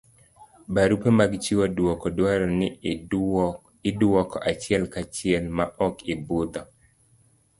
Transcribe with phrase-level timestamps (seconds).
[0.73, 2.67] barupe mag chiwo duoko dwaro ni
[3.89, 6.61] iduoko achiel ka chiel ma ok ibudho